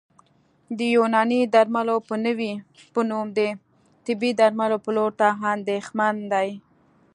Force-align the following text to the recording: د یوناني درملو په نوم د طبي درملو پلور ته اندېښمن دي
د 0.77 0.79
یوناني 0.95 1.41
درملو 1.53 1.95
په 2.95 3.01
نوم 3.09 3.25
د 3.37 3.39
طبي 4.05 4.31
درملو 4.39 4.77
پلور 4.85 5.11
ته 5.19 5.27
اندېښمن 5.53 6.15
دي 6.33 6.49